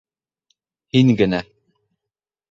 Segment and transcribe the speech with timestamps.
[0.97, 1.41] Һин генә!